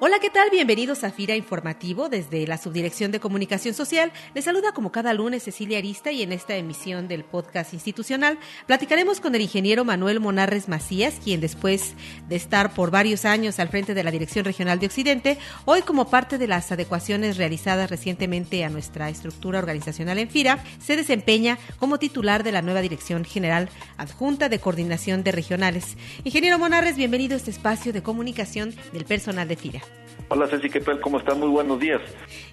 Hola, 0.00 0.18
¿qué 0.20 0.28
tal? 0.28 0.50
Bienvenidos 0.50 1.04
a 1.04 1.12
FIRA 1.12 1.36
Informativo 1.36 2.08
desde 2.08 2.48
la 2.48 2.58
Subdirección 2.58 3.12
de 3.12 3.20
Comunicación 3.20 3.74
Social. 3.74 4.12
Les 4.34 4.44
saluda 4.44 4.72
como 4.72 4.90
cada 4.90 5.14
lunes 5.14 5.44
Cecilia 5.44 5.78
Arista 5.78 6.10
y 6.10 6.22
en 6.22 6.32
esta 6.32 6.56
emisión 6.56 7.06
del 7.06 7.22
podcast 7.22 7.72
institucional 7.74 8.36
platicaremos 8.66 9.20
con 9.20 9.36
el 9.36 9.42
ingeniero 9.42 9.84
Manuel 9.84 10.18
Monarres 10.18 10.68
Macías, 10.68 11.20
quien 11.22 11.40
después 11.40 11.94
de 12.28 12.34
estar 12.34 12.74
por 12.74 12.90
varios 12.90 13.24
años 13.24 13.60
al 13.60 13.68
frente 13.68 13.94
de 13.94 14.02
la 14.02 14.10
Dirección 14.10 14.44
Regional 14.44 14.80
de 14.80 14.86
Occidente, 14.86 15.38
hoy 15.64 15.82
como 15.82 16.10
parte 16.10 16.38
de 16.38 16.48
las 16.48 16.72
adecuaciones 16.72 17.36
realizadas 17.36 17.88
recientemente 17.88 18.64
a 18.64 18.70
nuestra 18.70 19.08
estructura 19.08 19.60
organizacional 19.60 20.18
en 20.18 20.28
FIRA, 20.28 20.58
se 20.80 20.96
desempeña 20.96 21.56
como 21.78 22.00
titular 22.00 22.42
de 22.42 22.50
la 22.50 22.62
nueva 22.62 22.80
Dirección 22.80 23.24
General 23.24 23.68
Adjunta 23.96 24.48
de 24.48 24.58
Coordinación 24.58 25.22
de 25.22 25.30
Regionales. 25.30 25.96
Ingeniero 26.24 26.58
Monarres, 26.58 26.96
bienvenido 26.96 27.34
a 27.34 27.36
este 27.36 27.52
espacio 27.52 27.92
de 27.92 28.02
comunicación 28.02 28.74
del 28.92 29.04
personal 29.04 29.46
de 29.46 29.54
FIRA. 29.54 29.93
Hola 30.36 30.48
Ceci, 30.48 30.68
¿qué 30.68 30.80
tal? 30.80 31.00
¿Cómo 31.00 31.18
están? 31.18 31.38
Muy 31.38 31.48
buenos 31.48 31.78
días. 31.78 32.00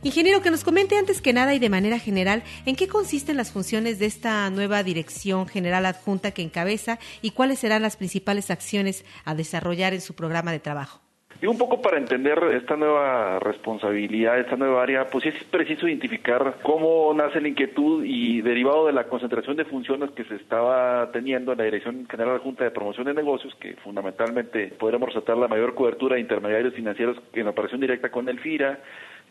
Ingeniero, 0.04 0.44
que 0.44 0.52
nos 0.52 0.64
comente 0.64 1.00
antes 1.00 1.20
que 1.20 1.34
nada 1.34 1.56
y 1.56 1.58
de 1.58 1.68
manera 1.68 1.98
general 1.98 2.44
en 2.68 2.76
qué 2.76 2.88
consisten 2.88 3.38
las 3.38 3.52
funciones 3.52 3.98
de 3.98 4.06
esta 4.06 4.48
nueva 4.52 4.84
Dirección 4.84 5.48
General 5.48 5.88
Adjunta 5.88 6.30
que 6.30 6.44
encabeza 6.44 7.00
y 7.24 7.32
cuáles 7.32 7.58
serán 7.58 7.82
las 7.82 7.98
principales 7.98 8.52
acciones 8.52 9.04
a 9.26 9.34
desarrollar 9.34 9.96
en 9.96 10.02
su 10.02 10.14
programa 10.14 10.52
de 10.52 10.60
trabajo. 10.60 11.02
Y 11.42 11.48
un 11.48 11.58
poco 11.58 11.82
para 11.82 11.98
entender 11.98 12.38
esta 12.54 12.76
nueva 12.76 13.40
responsabilidad, 13.40 14.40
esta 14.40 14.56
nueva 14.58 14.84
área, 14.84 15.08
pues 15.08 15.26
es 15.26 15.44
preciso 15.46 15.88
identificar 15.88 16.58
cómo 16.62 17.12
nace 17.16 17.42
la 17.42 17.48
inquietud 17.48 18.06
y 18.06 18.42
derivado 18.42 18.86
de 18.86 18.94
la 18.94 19.06
concentración 19.06 19.58
de 19.58 19.66
funciones 19.66 20.12
que 20.12 20.24
se 20.26 20.36
estaba 20.36 21.12
teniendo 21.12 21.54
en 21.54 21.58
la 21.58 21.64
Dirección 21.64 22.08
General 22.08 22.38
Junta 22.38 22.64
de 22.64 22.70
Promoción 22.70 23.08
de 23.08 23.16
Negocios, 23.16 23.56
que 23.56 23.74
fundamentalmente 23.78 24.68
podremos 24.78 25.10
resaltar 25.10 25.36
la 25.38 25.48
mayor 25.48 25.74
cobertura 25.74 26.14
de 26.14 26.22
intermediarios 26.22 26.76
financieros 26.76 27.18
en 27.34 27.48
operación 27.48 27.82
directa 27.82 28.12
con 28.12 28.30
el 28.30 28.40
FIRA, 28.40 28.78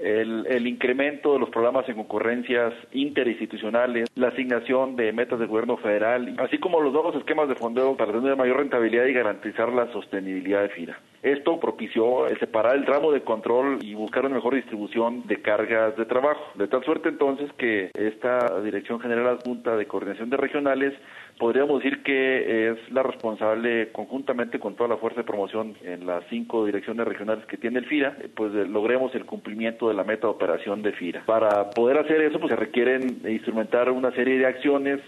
el, 0.00 0.46
el, 0.48 0.66
incremento 0.66 1.34
de 1.34 1.38
los 1.38 1.50
programas 1.50 1.88
en 1.88 1.96
concurrencias 1.96 2.72
interinstitucionales, 2.92 4.08
la 4.14 4.28
asignación 4.28 4.96
de 4.96 5.12
metas 5.12 5.38
del 5.38 5.48
gobierno 5.48 5.76
federal, 5.76 6.34
así 6.38 6.58
como 6.58 6.80
los 6.80 6.92
nuevos 6.92 7.14
esquemas 7.16 7.48
de 7.48 7.54
fondeo 7.54 7.96
para 7.96 8.12
tener 8.12 8.36
mayor 8.36 8.58
rentabilidad 8.58 9.06
y 9.06 9.12
garantizar 9.12 9.72
la 9.72 9.92
sostenibilidad 9.92 10.62
de 10.62 10.68
FIRA. 10.70 10.98
Esto 11.22 11.60
propició 11.60 12.26
el 12.28 12.38
separar 12.38 12.76
el 12.76 12.86
tramo 12.86 13.12
de 13.12 13.20
control 13.20 13.78
y 13.82 13.92
buscar 13.92 14.24
una 14.24 14.36
mejor 14.36 14.54
distribución 14.54 15.26
de 15.26 15.42
cargas 15.42 15.94
de 15.96 16.06
trabajo. 16.06 16.42
De 16.54 16.66
tal 16.66 16.82
suerte 16.82 17.10
entonces 17.10 17.52
que 17.58 17.90
esta 17.92 18.58
Dirección 18.62 19.00
General 19.00 19.26
Adjunta 19.26 19.76
de 19.76 19.86
Coordinación 19.86 20.30
de 20.30 20.38
Regionales 20.38 20.94
podríamos 21.38 21.82
decir 21.82 22.02
que 22.02 22.70
es 22.70 22.92
la 22.92 23.02
responsable 23.02 23.92
conjuntamente 23.92 24.58
con 24.58 24.76
toda 24.76 24.88
la 24.88 24.96
fuerza 24.96 25.20
de 25.20 25.26
promoción 25.26 25.74
en 25.82 26.06
las 26.06 26.24
cinco 26.30 26.64
direcciones 26.64 27.06
regionales 27.06 27.44
que 27.46 27.56
tiene 27.58 27.80
el 27.80 27.86
FIRA, 27.86 28.16
pues 28.34 28.52
logremos 28.52 29.14
el 29.14 29.26
cumplimiento 29.26 29.89
de 29.90 29.96
la 29.96 30.04
meta 30.04 30.26
de 30.26 30.32
operación 30.32 30.82
de 30.82 30.92
FIRA. 30.92 31.24
Para 31.26 31.70
poder 31.70 31.98
hacer 31.98 32.20
eso, 32.22 32.38
pues 32.38 32.50
se 32.50 32.56
requieren 32.56 33.20
instrumentar 33.28 33.90
una 33.90 34.10
serie 34.12 34.38
de 34.38 34.46
acciones 34.46 35.00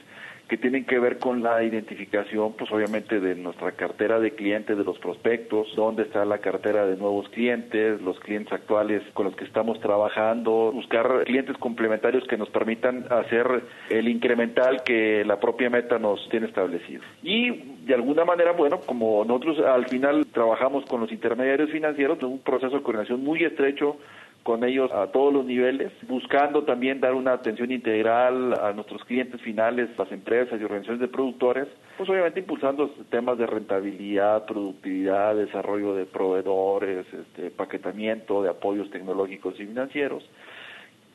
que 0.53 0.59
tienen 0.59 0.85
que 0.85 0.99
ver 0.99 1.19
con 1.19 1.43
la 1.43 1.63
identificación, 1.63 2.53
pues 2.53 2.71
obviamente 2.73 3.21
de 3.21 3.35
nuestra 3.37 3.73
cartera 3.73 4.21
de 4.21 4.33
clientes, 4.33 4.77
de 4.77 4.85
los 4.85 4.99
prospectos, 4.99 5.69
dónde 5.77 6.03
está 6.03 6.27
la 6.27 6.39
cartera 6.39 6.85
de 6.85 6.97
nuevos 6.97 7.27
clientes, 7.31 8.03
los 8.03 8.21
clientes 8.21 8.53
actuales 8.53 9.03
con 9.15 9.25
los 9.25 9.35
que 9.35 9.45
estamos 9.45 9.81
trabajando, 9.81 10.71
buscar 10.71 11.25
clientes 11.25 11.57
complementarios 11.57 12.27
que 12.29 12.37
nos 12.37 12.51
permitan 12.51 13.07
hacer 13.09 13.63
el 13.89 14.09
incremental 14.09 14.83
que 14.85 15.25
la 15.25 15.41
propia 15.41 15.71
meta 15.71 15.99
nos 15.99 16.29
tiene 16.29 16.49
establecido. 16.49 17.03
Y 17.23 17.51
de 17.87 17.95
alguna 17.95 18.27
manera, 18.27 18.53
bueno, 18.53 18.81
como 18.85 19.25
nosotros 19.25 19.59
al 19.61 19.87
final 19.87 20.27
trabajamos 20.35 20.85
con 20.85 21.01
los 21.01 21.11
intermediarios 21.13 21.71
financieros, 21.71 22.23
un 22.23 22.41
proceso 22.41 22.77
de 22.77 22.83
coordinación 22.83 23.25
muy 23.25 23.43
estrecho 23.43 23.97
con 24.43 24.65
ellos 24.65 24.91
a 24.93 25.07
todos 25.09 25.33
los 25.33 25.45
niveles, 25.45 25.93
buscando 26.09 26.65
también 26.65 27.01
dar 27.01 27.15
una 27.15 27.33
atención 27.33 27.71
integral 27.71 28.55
a 28.61 28.73
nuestros 28.73 29.05
clientes 29.05 29.41
finales, 29.41 29.91
las 29.97 30.11
empresas 30.11 30.61
y 30.61 30.65
organizaciones 30.65 31.01
de 31.01 31.09
productores, 31.09 31.69
pues 31.97 32.09
obviamente 32.11 32.41
impulsando 32.41 32.89
temas 33.11 33.39
de 33.39 33.47
rentabilidad, 33.47 34.45
productividad, 34.47 35.37
desarrollo 35.37 35.95
de 35.95 36.07
proveedores, 36.07 37.07
este, 37.13 37.51
paquetamiento 37.51 38.43
de 38.43 38.51
apoyos 38.51 38.91
tecnológicos 38.91 39.55
y 39.61 39.67
financieros. 39.67 40.29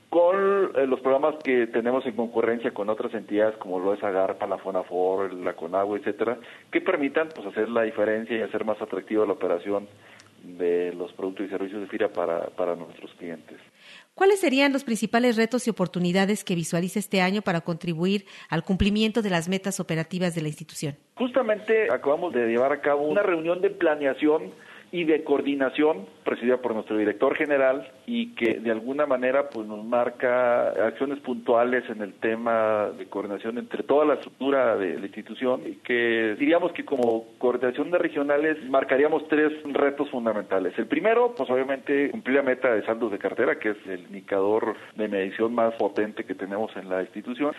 Con 0.10 0.72
eh, 0.76 0.88
los 0.88 1.02
programas 1.02 1.36
que 1.44 1.68
tenemos 1.68 2.06
en 2.06 2.16
concurrencia 2.16 2.72
con 2.72 2.90
otras 2.90 3.14
entidades 3.14 3.58
como 3.58 3.78
lo 3.80 3.94
es 3.94 4.02
Agarpa, 4.02 4.48
la 4.48 4.58
Fonafor, 4.58 5.34
la 5.34 5.52
Conagua, 5.52 5.98
etcétera, 5.98 6.38
que 6.72 6.80
permitan 6.80 7.28
pues 7.36 7.46
hacer 7.46 7.68
la 7.68 7.82
diferencia 7.82 8.38
y 8.38 8.42
hacer 8.42 8.64
más 8.64 8.82
atractiva 8.82 9.26
la 9.26 9.34
operación 9.34 9.90
de 10.48 10.94
los 10.94 11.12
productos 11.14 11.48
y 11.48 11.50
servicios 11.50 11.82
de 11.82 11.88
FIRA 11.88 12.10
para, 12.10 12.48
para 12.48 12.76
nuestros 12.76 13.14
clientes. 13.16 13.58
¿Cuáles 14.16 14.40
serían 14.40 14.74
los 14.74 14.84
principales 14.84 15.36
retos 15.36 15.68
y 15.68 15.70
oportunidades 15.70 16.44
que 16.44 16.56
visualiza 16.56 16.98
este 16.98 17.22
año 17.22 17.42
para 17.42 17.62
contribuir 17.62 18.26
al 18.50 18.64
cumplimiento 18.64 19.22
de 19.22 19.30
las 19.30 19.48
metas 19.48 19.80
operativas 19.80 20.34
de 20.34 20.42
la 20.42 20.48
institución? 20.48 20.96
Justamente 21.16 21.92
acabamos 21.92 22.34
de 22.34 22.48
llevar 22.48 22.72
a 22.72 22.82
cabo 22.82 23.08
una 23.08 23.22
reunión 23.22 23.62
de 23.62 23.70
planeación 23.70 24.54
y 24.92 25.04
de 25.04 25.24
coordinación 25.24 26.06
presidida 26.24 26.58
por 26.58 26.74
nuestro 26.74 26.98
director 26.98 27.36
general 27.36 27.90
y 28.06 28.36
que 28.36 28.60
de 28.60 28.72
alguna 28.72 29.06
manera 29.06 29.50
pues 29.50 29.68
nos 29.68 29.84
marca 29.84 30.70
acciones 30.70 31.20
puntuales 31.20 31.90
en 31.90 32.02
el 32.02 32.14
tema 32.14 32.90
de 32.98 33.06
coordinación 33.08 33.58
entre 33.58 33.84
toda 33.84 34.06
la 34.06 34.16
estructura 34.16 34.76
de 34.78 35.00
la 35.00 35.06
institución 35.06 35.62
y 35.66 35.76
que 35.78 36.36
diríamos 36.40 36.72
que 36.74 36.86
como 36.86 37.26
coordinación 37.38 37.92
de 37.92 37.98
regionales 37.98 38.58
marcaríamos 38.70 39.28
tres 39.28 39.52
retos 39.66 40.10
fundamentales. 40.10 40.78
El 40.78 40.88
primero, 40.88 41.34
pues 41.36 41.50
obviamente 41.50 42.10
cumplir 42.12 42.38
la 42.38 42.44
meta 42.44 42.74
de 42.74 42.86
saldos 42.86 43.12
de 43.12 43.20
cartera, 43.20 43.60
que 43.60 43.70
es 43.72 43.78
el 43.88 44.02
indicador 44.02 44.76
de 44.96 45.08
medición 45.08 45.54
más 45.54 45.74
potente 45.76 46.24
que 46.24 46.36
tenemos 46.36 46.76
en 46.76 46.90
la 46.90 47.02
institución, 47.02 47.54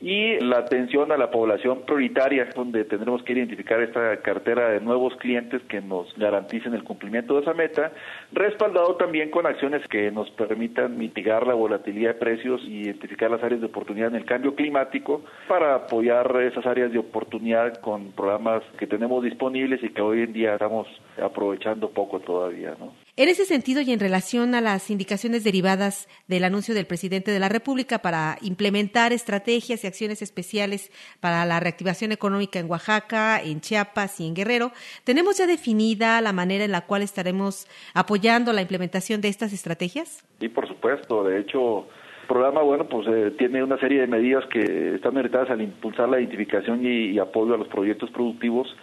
y 0.00 0.38
la 0.40 0.58
atención 0.58 1.12
a 1.12 1.16
la 1.16 1.30
población 1.30 1.82
prioritaria, 1.86 2.48
donde 2.54 2.84
tendremos 2.84 3.22
que 3.22 3.32
identificar 3.32 3.80
esta 3.80 4.16
cartera 4.18 4.70
de 4.70 4.80
nuevos 4.80 5.16
clientes 5.16 5.62
que 5.68 5.80
nos 5.80 6.14
garanticen 6.16 6.73
el 6.74 6.84
cumplimiento 6.84 7.34
de 7.34 7.42
esa 7.42 7.54
meta, 7.54 7.92
respaldado 8.32 8.96
también 8.96 9.30
con 9.30 9.46
acciones 9.46 9.86
que 9.88 10.10
nos 10.10 10.30
permitan 10.32 10.96
mitigar 10.98 11.46
la 11.46 11.54
volatilidad 11.54 12.14
de 12.14 12.20
precios 12.20 12.60
y 12.64 12.82
identificar 12.82 13.30
las 13.30 13.42
áreas 13.42 13.60
de 13.60 13.66
oportunidad 13.66 14.08
en 14.08 14.16
el 14.16 14.24
cambio 14.24 14.54
climático 14.54 15.22
para 15.48 15.74
apoyar 15.74 16.34
esas 16.42 16.66
áreas 16.66 16.92
de 16.92 16.98
oportunidad 16.98 17.74
con 17.80 18.12
programas 18.12 18.62
que 18.78 18.86
tenemos 18.86 19.22
disponibles 19.22 19.82
y 19.82 19.90
que 19.90 20.02
hoy 20.02 20.22
en 20.22 20.32
día 20.32 20.54
estamos 20.54 20.88
aprovechando 21.22 21.90
poco 21.90 22.20
todavía, 22.20 22.74
¿no? 22.78 23.03
En 23.16 23.28
ese 23.28 23.44
sentido 23.44 23.80
y 23.80 23.92
en 23.92 24.00
relación 24.00 24.56
a 24.56 24.60
las 24.60 24.90
indicaciones 24.90 25.44
derivadas 25.44 26.08
del 26.26 26.42
anuncio 26.42 26.74
del 26.74 26.84
presidente 26.84 27.30
de 27.30 27.38
la 27.38 27.48
República 27.48 28.00
para 28.00 28.38
implementar 28.42 29.12
estrategias 29.12 29.84
y 29.84 29.86
acciones 29.86 30.20
especiales 30.20 30.90
para 31.20 31.44
la 31.44 31.60
reactivación 31.60 32.10
económica 32.10 32.58
en 32.58 32.68
Oaxaca, 32.68 33.40
en 33.40 33.60
Chiapas 33.60 34.18
y 34.18 34.26
en 34.26 34.34
Guerrero, 34.34 34.72
¿tenemos 35.04 35.38
ya 35.38 35.46
definida 35.46 36.20
la 36.22 36.32
manera 36.32 36.64
en 36.64 36.72
la 36.72 36.86
cual 36.86 37.02
estaremos 37.02 37.68
apoyando 37.94 38.52
la 38.52 38.62
implementación 38.62 39.20
de 39.20 39.28
estas 39.28 39.52
estrategias? 39.52 40.24
Sí, 40.40 40.48
por 40.48 40.66
supuesto. 40.66 41.22
De 41.22 41.38
hecho, 41.38 41.86
el 42.22 42.26
programa, 42.26 42.62
bueno, 42.62 42.88
pues 42.88 43.06
eh, 43.06 43.30
tiene 43.38 43.62
una 43.62 43.78
serie 43.78 44.00
de 44.00 44.08
medidas 44.08 44.44
que 44.46 44.96
están 44.96 45.16
orientadas 45.16 45.50
al 45.50 45.62
impulsar 45.62 46.08
la 46.08 46.18
identificación 46.18 46.84
y, 46.84 47.12
y 47.12 47.20
apoyo 47.20 47.54
a 47.54 47.58
los 47.58 47.68
proyectos 47.68 48.10
productivos 48.10 48.74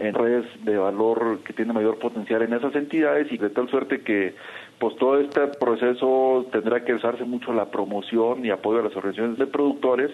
en 0.00 0.14
redes 0.14 0.46
de 0.64 0.76
valor 0.78 1.40
que 1.44 1.52
tiene 1.52 1.72
mayor 1.72 1.98
potencial 1.98 2.42
en 2.42 2.54
esas 2.54 2.74
entidades 2.74 3.30
y 3.30 3.36
de 3.36 3.50
tal 3.50 3.68
suerte 3.68 4.00
que 4.00 4.34
pues 4.78 4.96
todo 4.96 5.20
este 5.20 5.46
proceso 5.60 6.46
tendrá 6.50 6.84
que 6.84 6.94
usarse 6.94 7.24
mucho 7.24 7.52
la 7.52 7.70
promoción 7.70 8.44
y 8.44 8.50
apoyo 8.50 8.80
a 8.80 8.84
las 8.84 8.96
organizaciones 8.96 9.38
de 9.38 9.46
productores 9.46 10.10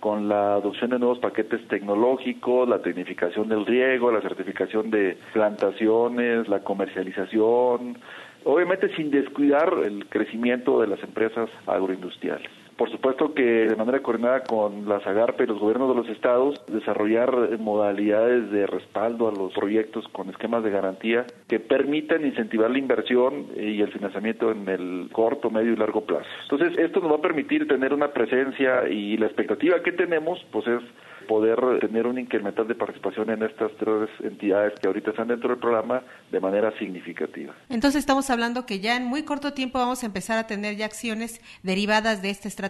con 0.00 0.28
la 0.28 0.54
adopción 0.54 0.90
de 0.90 0.98
nuevos 0.98 1.18
paquetes 1.18 1.66
tecnológicos, 1.68 2.68
la 2.68 2.82
tecnificación 2.82 3.48
del 3.48 3.64
riego, 3.64 4.10
la 4.10 4.20
certificación 4.20 4.90
de 4.90 5.16
plantaciones, 5.32 6.48
la 6.48 6.60
comercialización, 6.60 7.98
obviamente 8.44 8.94
sin 8.96 9.10
descuidar 9.10 9.72
el 9.84 10.06
crecimiento 10.08 10.80
de 10.80 10.88
las 10.88 11.02
empresas 11.02 11.48
agroindustriales. 11.66 12.67
Por 12.78 12.92
supuesto 12.92 13.34
que 13.34 13.42
de 13.42 13.74
manera 13.74 14.00
coordinada 14.00 14.44
con 14.44 14.88
la 14.88 15.00
SAGARPE 15.00 15.42
y 15.42 15.46
los 15.48 15.58
gobiernos 15.58 15.88
de 15.88 16.00
los 16.00 16.08
estados, 16.10 16.64
desarrollar 16.68 17.58
modalidades 17.58 18.52
de 18.52 18.68
respaldo 18.68 19.26
a 19.26 19.32
los 19.32 19.52
proyectos 19.52 20.06
con 20.12 20.30
esquemas 20.30 20.62
de 20.62 20.70
garantía 20.70 21.26
que 21.48 21.58
permitan 21.58 22.24
incentivar 22.24 22.70
la 22.70 22.78
inversión 22.78 23.46
y 23.56 23.82
el 23.82 23.92
financiamiento 23.92 24.52
en 24.52 24.68
el 24.68 25.08
corto, 25.10 25.50
medio 25.50 25.72
y 25.72 25.76
largo 25.76 26.02
plazo. 26.02 26.28
Entonces, 26.44 26.78
esto 26.78 27.00
nos 27.00 27.10
va 27.10 27.16
a 27.16 27.20
permitir 27.20 27.66
tener 27.66 27.92
una 27.92 28.12
presencia 28.12 28.88
y 28.88 29.16
la 29.16 29.26
expectativa 29.26 29.82
que 29.82 29.90
tenemos, 29.90 30.38
pues 30.52 30.68
es 30.68 30.82
poder 31.26 31.58
tener 31.80 32.06
un 32.06 32.18
incremental 32.18 32.66
de 32.66 32.74
participación 32.74 33.28
en 33.30 33.42
estas 33.42 33.70
tres 33.78 34.08
entidades 34.22 34.72
que 34.80 34.86
ahorita 34.86 35.10
están 35.10 35.28
dentro 35.28 35.50
del 35.50 35.58
programa 35.58 36.02
de 36.32 36.40
manera 36.40 36.72
significativa. 36.78 37.54
Entonces 37.68 38.00
estamos 38.00 38.30
hablando 38.30 38.64
que 38.64 38.80
ya 38.80 38.96
en 38.96 39.04
muy 39.04 39.24
corto 39.24 39.52
tiempo 39.52 39.78
vamos 39.78 40.02
a 40.02 40.06
empezar 40.06 40.38
a 40.38 40.46
tener 40.46 40.76
ya 40.76 40.86
acciones 40.86 41.40
derivadas 41.62 42.22
de 42.22 42.30
esta 42.30 42.48
estrategia. 42.48 42.67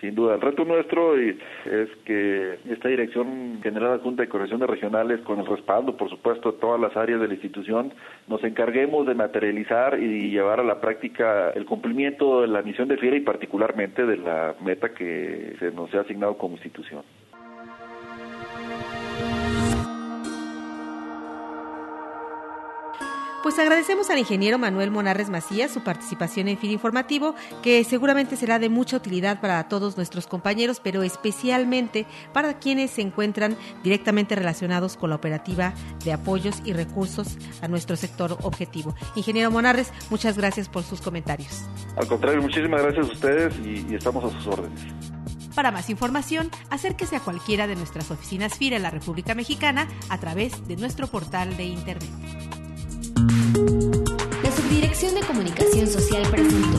Sin 0.00 0.14
duda, 0.14 0.34
el 0.34 0.40
reto 0.40 0.64
nuestro 0.64 1.16
es 1.16 1.36
que 2.04 2.58
esta 2.68 2.88
Dirección 2.88 3.60
General 3.62 4.00
Junta 4.00 4.22
de 4.22 4.28
Correcciones 4.28 4.68
Regionales, 4.68 5.20
con 5.22 5.40
el 5.40 5.46
respaldo, 5.46 5.96
por 5.96 6.10
supuesto, 6.10 6.52
de 6.52 6.58
todas 6.58 6.80
las 6.80 6.96
áreas 6.96 7.20
de 7.20 7.28
la 7.28 7.34
institución, 7.34 7.92
nos 8.28 8.42
encarguemos 8.44 9.06
de 9.06 9.14
materializar 9.14 9.98
y 9.98 10.30
llevar 10.30 10.60
a 10.60 10.64
la 10.64 10.80
práctica 10.80 11.50
el 11.50 11.64
cumplimiento 11.64 12.42
de 12.42 12.48
la 12.48 12.62
misión 12.62 12.88
de 12.88 12.98
FIRA 12.98 13.16
y 13.16 13.20
particularmente 13.20 14.04
de 14.04 14.16
la 14.18 14.54
meta 14.60 14.90
que 14.90 15.56
se 15.58 15.70
nos 15.70 15.92
ha 15.94 16.00
asignado 16.00 16.36
como 16.36 16.54
institución. 16.56 17.02
Pues 23.46 23.60
agradecemos 23.60 24.10
al 24.10 24.18
ingeniero 24.18 24.58
Manuel 24.58 24.90
Monarres 24.90 25.30
Macías 25.30 25.70
su 25.70 25.84
participación 25.84 26.48
en 26.48 26.58
FIRA 26.58 26.72
Informativo, 26.72 27.36
que 27.62 27.84
seguramente 27.84 28.34
será 28.34 28.58
de 28.58 28.68
mucha 28.68 28.96
utilidad 28.96 29.40
para 29.40 29.68
todos 29.68 29.96
nuestros 29.96 30.26
compañeros, 30.26 30.80
pero 30.82 31.04
especialmente 31.04 32.06
para 32.32 32.58
quienes 32.58 32.90
se 32.90 33.02
encuentran 33.02 33.56
directamente 33.84 34.34
relacionados 34.34 34.96
con 34.96 35.10
la 35.10 35.16
operativa 35.16 35.74
de 36.04 36.12
apoyos 36.12 36.60
y 36.64 36.72
recursos 36.72 37.38
a 37.62 37.68
nuestro 37.68 37.94
sector 37.94 38.36
objetivo. 38.42 38.96
Ingeniero 39.14 39.52
Monarres, 39.52 39.92
muchas 40.10 40.36
gracias 40.36 40.68
por 40.68 40.82
sus 40.82 41.00
comentarios. 41.00 41.66
Al 41.96 42.08
contrario, 42.08 42.42
muchísimas 42.42 42.82
gracias 42.82 43.08
a 43.08 43.12
ustedes 43.12 43.54
y, 43.64 43.86
y 43.88 43.94
estamos 43.94 44.24
a 44.24 44.36
sus 44.36 44.46
órdenes. 44.48 44.80
Para 45.54 45.70
más 45.70 45.88
información, 45.88 46.50
acérquese 46.68 47.14
a 47.14 47.20
cualquiera 47.20 47.68
de 47.68 47.76
nuestras 47.76 48.10
oficinas 48.10 48.58
FIRA 48.58 48.74
en 48.74 48.82
la 48.82 48.90
República 48.90 49.36
Mexicana 49.36 49.86
a 50.08 50.18
través 50.18 50.66
de 50.66 50.74
nuestro 50.76 51.06
portal 51.06 51.56
de 51.56 51.62
Internet. 51.62 52.45
La 53.16 54.52
Subdirección 54.52 55.14
de 55.14 55.20
Comunicación 55.22 55.86
Social 55.86 56.22
presenta 56.30 56.75